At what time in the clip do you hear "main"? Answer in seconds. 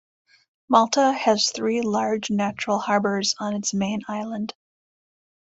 3.71-4.01